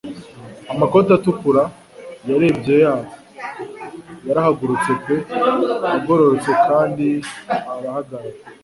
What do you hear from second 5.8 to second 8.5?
agororotse kandi arahagarara!